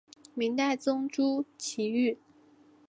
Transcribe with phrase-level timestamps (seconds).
[0.33, 2.17] 明代宗朱祁钰。